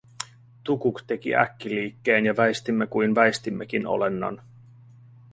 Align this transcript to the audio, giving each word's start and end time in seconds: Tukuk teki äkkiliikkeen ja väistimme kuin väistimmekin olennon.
Tukuk 0.63 1.01
teki 1.07 1.35
äkkiliikkeen 1.35 2.25
ja 2.25 2.35
väistimme 2.37 2.87
kuin 2.87 3.15
väistimmekin 3.15 3.87
olennon. 3.87 4.41